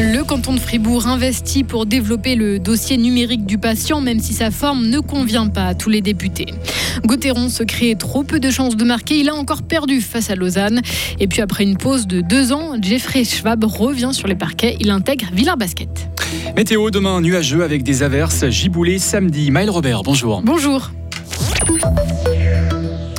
[0.00, 4.50] Le canton de Fribourg investit pour développer le dossier numérique du patient, même si sa
[4.50, 6.46] forme ne convient pas à tous les députés.
[7.04, 9.18] Gauthieron se crée trop peu de chances de marquer.
[9.18, 10.80] Il a encore perdu face à Lausanne.
[11.20, 14.76] Et puis après une pause de deux ans, Jeffrey Schwab revient sur les parquets.
[14.80, 16.08] Il intègre Villard Basket.
[16.56, 19.50] Météo demain nuageux avec des averses giboulées samedi.
[19.50, 20.42] Maël Robert, bonjour.
[20.42, 20.90] Bonjour.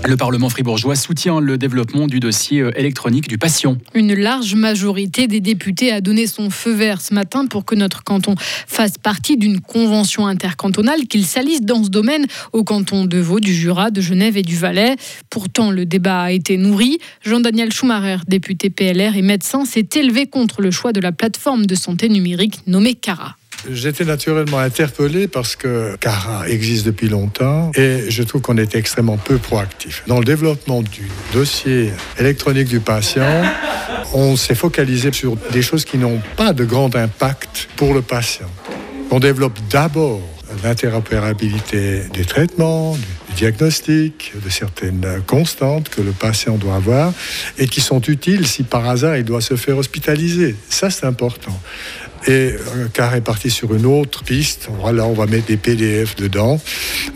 [0.06, 3.78] Le Parlement fribourgeois soutient le développement du dossier euh, électronique du patient.
[3.94, 8.04] Une large majorité des députés a donné son feu vert ce matin pour que notre
[8.04, 13.40] canton fasse partie d'une convention intercantonale qu'il s'alise dans ce domaine au canton de Vaud,
[13.40, 14.98] du Jura, de Genève et du Valais.
[15.30, 16.98] Pourtant, le débat a été nourri.
[17.24, 21.76] Jean-Daniel Schumacher, député PLR et médecin, s'est élevé contre le choix de la plateforme de
[21.76, 23.38] santé numérique nommée CARA.
[23.70, 29.18] J'étais naturellement interpellé parce que CARA existe depuis longtemps et je trouve qu'on est extrêmement
[29.18, 30.04] peu proactif.
[30.08, 33.44] Dans le développement du dossier électronique du patient,
[34.14, 38.50] on s'est focalisé sur des choses qui n'ont pas de grand impact pour le patient.
[39.12, 40.22] On développe d'abord
[40.64, 42.98] l'interopérabilité des traitements,
[43.34, 47.14] du diagnostic, de certaines constantes que le patient doit avoir
[47.58, 50.56] et qui sont utiles si par hasard il doit se faire hospitaliser.
[50.70, 51.60] Ça, c'est important.
[52.26, 54.70] Et euh, Car est parti sur une autre piste.
[54.80, 56.60] Voilà, on va mettre des PDF dedans.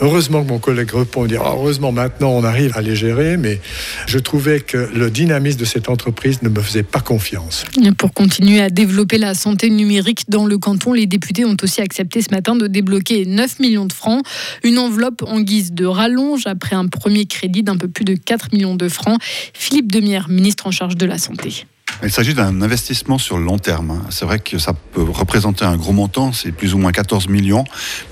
[0.01, 3.61] Heureusement que mon collègue répond, dit, ah, heureusement maintenant on arrive à les gérer, mais
[4.05, 7.63] je trouvais que le dynamisme de cette entreprise ne me faisait pas confiance.
[7.97, 12.21] Pour continuer à développer la santé numérique dans le canton, les députés ont aussi accepté
[12.21, 14.25] ce matin de débloquer 9 millions de francs,
[14.63, 16.06] une enveloppe en guise de rallonge
[16.45, 19.19] après un premier crédit d'un peu plus de 4 millions de francs.
[19.53, 21.65] Philippe Demière, ministre en charge de la santé.
[22.03, 23.89] Il s'agit d'un investissement sur le long terme.
[23.89, 24.05] Hein.
[24.11, 27.63] C'est vrai que ça peut représenter un gros montant, c'est plus ou moins 14 millions,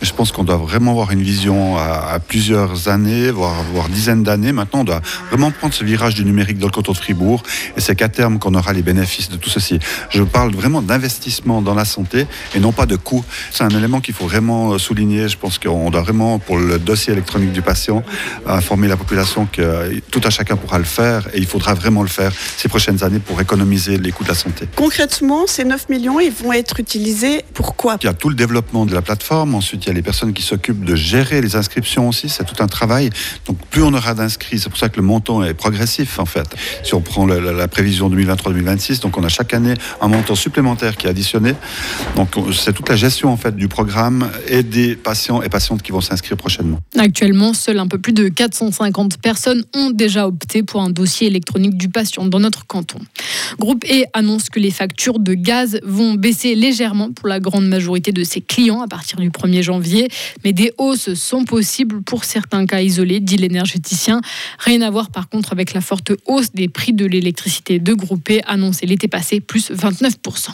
[0.02, 3.54] mais je pense qu'on doit vraiment avoir une vision à, plusieurs années, voire,
[3.90, 4.54] dizaines d'années.
[4.54, 7.44] Maintenant, on doit vraiment prendre ce virage du numérique dans le canton de Fribourg,
[7.78, 9.78] et c'est qu'à terme qu'on aura les bénéfices de tout ceci.
[10.10, 12.26] Je parle vraiment d'investissement dans la santé
[12.56, 13.24] et non pas de coût.
[13.52, 15.30] C'est un élément qu'il faut vraiment euh, souligner.
[15.30, 18.04] Je pense qu'on doit vraiment, pour le dossier électronique du patient,
[18.48, 22.10] informer la population que tout à chacun pourra le faire, et il faudra vraiment le
[22.10, 24.68] faire ces prochaines années pour économiser les coûts de la santé.
[24.76, 27.98] Concrètement, ces 9 millions, ils vont être utilisés pour quoi?
[28.02, 29.56] Il y a tout le développement de la plateforme.
[29.56, 32.30] Ensuite, il y a les personnes qui s'occupent de gérer les inscriptions aussi.
[32.30, 33.10] C'est tout un travail.
[33.48, 36.48] Donc, plus on aura d'inscrits, c'est pour ça que le montant est progressif en fait.
[36.84, 40.98] Si on prend la, la prévision 2023-2026, donc on a chaque année un montant supplémentaire
[40.98, 41.54] qui est additionné.
[42.16, 45.92] Donc, c'est toute la gestion en fait du programme et des patients et patientes qui
[45.92, 46.80] vont s'inscrire prochainement.
[46.98, 51.78] Actuellement, seuls un peu plus de 450 personnes ont déjà opté pour un dossier électronique
[51.78, 53.00] du patient dans notre canton.
[53.66, 58.12] Groupe E annonce que les factures de gaz vont baisser légèrement pour la grande majorité
[58.12, 60.08] de ses clients à partir du 1er janvier,
[60.44, 64.22] mais des hausses sont possibles pour certains cas isolés, dit l'énergéticien.
[64.60, 68.30] Rien à voir par contre avec la forte hausse des prix de l'électricité de Groupe
[68.30, 70.52] E annoncée l'été passé, plus 29%.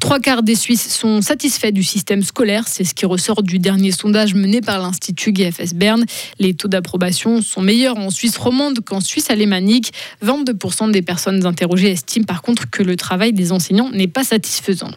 [0.00, 2.64] Trois quarts des Suisses sont satisfaits du système scolaire.
[2.68, 6.04] C'est ce qui ressort du dernier sondage mené par l'Institut GFS Berne.
[6.38, 9.92] Les taux d'approbation sont meilleurs en Suisse romande qu'en Suisse alémanique.
[10.24, 14.90] 22% des personnes interrogées estiment par contre que le travail des enseignants n'est pas satisfaisant.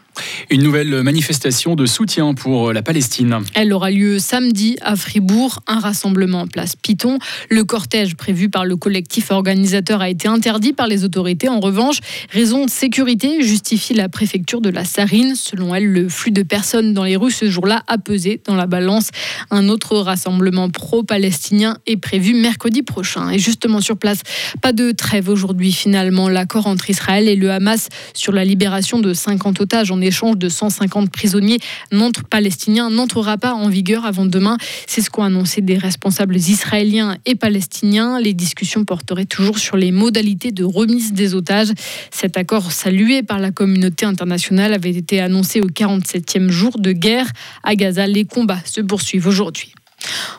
[0.50, 3.40] Une nouvelle manifestation de soutien pour la Palestine.
[3.54, 7.20] Elle aura lieu samedi à Fribourg, un rassemblement en place Python.
[7.50, 11.50] Le cortège prévu par le collectif organisateur a été interdit par les autorités.
[11.50, 12.00] En revanche,
[12.32, 15.36] raison de sécurité justifie la préfecture de la Sarine.
[15.36, 18.66] Selon elle, le flux de personnes dans les rues ce jour-là a pesé dans la
[18.66, 19.10] balance.
[19.52, 23.30] Un autre rassemblement pro-palestinien est prévu mercredi prochain.
[23.30, 24.22] Et justement sur place,
[24.62, 26.30] pas de trêve aujourd'hui finalement.
[26.30, 30.48] L'accord entre Israël et le Hamas sur la libération de 50 otages en échange de
[30.48, 31.60] 150 prisonniers
[31.92, 34.58] non palestiniens n'entrera pas en vigueur avant demain.
[34.88, 38.18] C'est ce qu'ont annoncé des responsables israéliens et palestiniens.
[38.22, 41.74] Les discussions porteraient toujours sur les modalités de remise des otages.
[42.12, 44.37] Cet accord salué par la communauté internationale
[44.74, 47.28] avait été annoncé au 47e jour de guerre.
[47.64, 49.74] À Gaza, les combats se poursuivent aujourd'hui.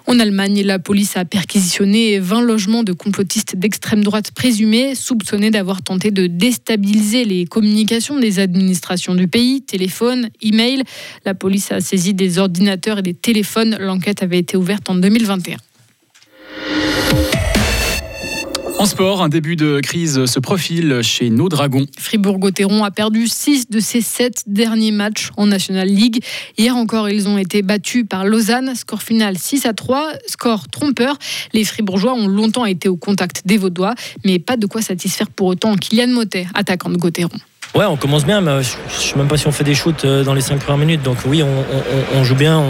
[0.06, 5.82] En Allemagne, la police a perquisitionné 20 logements de complotistes d'extrême droite présumés, soupçonnés d'avoir
[5.82, 10.84] tenté de déstabiliser les communications des administrations du pays, téléphone, e-mail.
[11.24, 13.76] La police a saisi des ordinateurs et des téléphones.
[13.80, 15.56] L'enquête avait été ouverte en 2021.
[18.78, 21.86] En sport, un début de crise se profile chez nos Dragons.
[21.98, 26.22] Fribourg-Gotteron a perdu 6 de ses 7 derniers matchs en National League.
[26.56, 28.76] Hier encore, ils ont été battus par Lausanne.
[28.76, 31.18] Score final 6 à 3, score trompeur.
[31.52, 35.48] Les Fribourgeois ont longtemps été au contact des Vaudois, mais pas de quoi satisfaire pour
[35.48, 37.30] autant Kylian Motet, attaquant de Gotteron.
[37.74, 40.04] Ouais, on commence bien, mais je ne sais même pas si on fait des shoots
[40.04, 41.02] euh, dans les 5 premières minutes.
[41.02, 42.60] Donc oui, on, joue bien,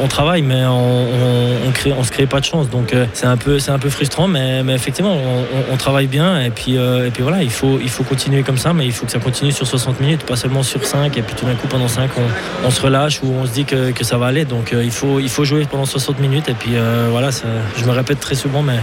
[0.00, 2.70] on, travaille, mais on, crée, on se crée pas de chance.
[2.70, 5.16] Donc euh, c'est un peu, un peu frustrant, mais, effectivement,
[5.70, 6.40] on, travaille bien.
[6.40, 8.92] Et puis, euh, et puis voilà, il faut, il faut continuer comme ça, mais il
[8.92, 11.16] faut que ça continue sur 60 minutes, pas seulement sur 5.
[11.18, 12.10] Et puis tout d'un coup, pendant 5,
[12.64, 14.44] on, se relâche ou on se dit que, ça va aller.
[14.44, 16.48] Donc il, faut, il faut jouer pendant 60 minutes.
[16.48, 16.74] Et puis
[17.10, 17.30] voilà,
[17.76, 18.78] je me répète très souvent, mais,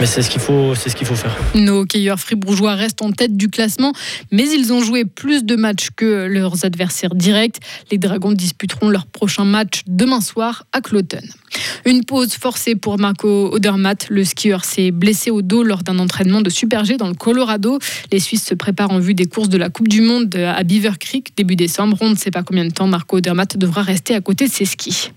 [0.00, 1.36] mais c'est ce qu'il faut, ce faut faire.
[1.54, 3.92] Nos cueilleurs fribourgeois restent en tête du classement,
[4.30, 7.58] mais ils ont joué plus de matchs que leurs adversaires directs.
[7.90, 11.22] Les Dragons disputeront leur prochain match demain soir à Cloton.
[11.84, 14.06] Une pause forcée pour Marco Odermatt.
[14.10, 17.78] Le skieur s'est blessé au dos lors d'un entraînement de Super G dans le Colorado.
[18.10, 20.98] Les Suisses se préparent en vue des courses de la Coupe du Monde à Beaver
[20.98, 21.96] Creek début décembre.
[22.00, 24.64] On ne sait pas combien de temps Marco Odermatt devra rester à côté de ses
[24.64, 25.10] skis.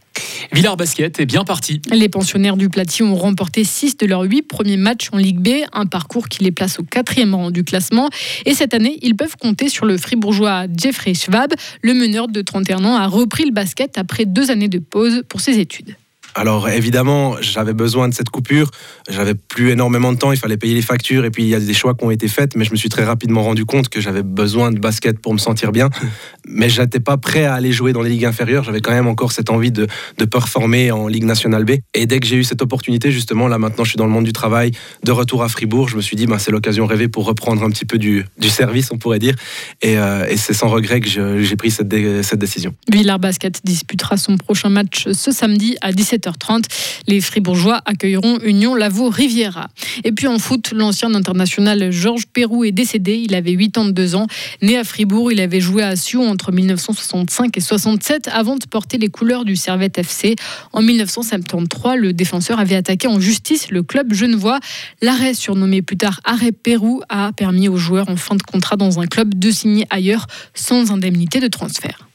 [0.51, 1.81] Villard Basket est bien parti.
[1.91, 5.65] Les pensionnaires du Plati ont remporté 6 de leurs 8 premiers matchs en Ligue B,
[5.73, 8.09] un parcours qui les place au quatrième rang du classement.
[8.45, 11.53] Et cette année, ils peuvent compter sur le fribourgeois Jeffrey Schwab.
[11.81, 15.41] Le meneur de 31 ans a repris le basket après deux années de pause pour
[15.41, 15.95] ses études.
[16.37, 18.69] Alors évidemment, j'avais besoin de cette coupure.
[19.09, 21.61] J'avais plus énormément de temps, il fallait payer les factures et puis il y a
[21.61, 24.01] des choix qui ont été faits, mais je me suis très rapidement rendu compte que
[24.01, 25.89] j'avais besoin de basket pour me sentir bien.
[26.47, 28.63] Mais je n'étais pas prêt à aller jouer dans les ligues inférieures.
[28.63, 29.87] J'avais quand même encore cette envie de,
[30.19, 31.71] de performer en Ligue nationale B.
[31.95, 34.25] Et dès que j'ai eu cette opportunité, justement, là maintenant je suis dans le monde
[34.25, 34.71] du travail,
[35.03, 37.69] de retour à Fribourg, je me suis dit, ben, c'est l'occasion rêvée pour reprendre un
[37.69, 39.33] petit peu du, du service, on pourrait dire.
[39.81, 41.91] Et, euh, et c'est sans regret que j'ai pris cette,
[42.23, 42.75] cette décision.
[42.91, 46.24] Villard Basket disputera son prochain match ce samedi à 17h.
[46.33, 46.65] 30
[47.07, 49.69] Les Fribourgeois accueilleront Union Lavaux Riviera.
[50.03, 53.15] Et puis en foot, l'ancien international Georges Perrou est décédé.
[53.15, 54.27] Il avait 82 ans.
[54.61, 58.97] Né à Fribourg, il avait joué à Sion entre 1965 et 67 avant de porter
[58.97, 60.35] les couleurs du Servette FC.
[60.73, 64.59] En 1973, le défenseur avait attaqué en justice le club genevois.
[65.01, 68.99] L'arrêt, surnommé plus tard Arrêt Pérou, a permis aux joueurs en fin de contrat dans
[68.99, 72.07] un club de signer ailleurs sans indemnité de transfert.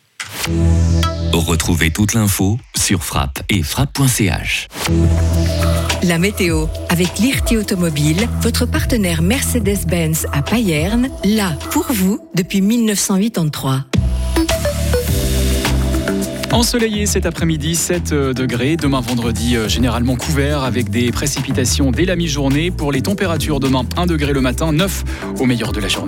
[1.32, 4.67] Retrouvez toute l'info sur frappe et frappe.ch.
[6.03, 13.85] La météo avec l'IRT Automobile, votre partenaire Mercedes-Benz à Payerne, là pour vous depuis 1983.
[16.53, 18.77] Ensoleillé cet après-midi, 7 euh, degrés.
[18.77, 22.73] Demain vendredi, euh, généralement couvert avec des précipitations dès la mi-journée.
[22.73, 25.05] Pour les températures, demain 1 degré le matin, 9
[25.38, 25.99] au meilleur de la journée.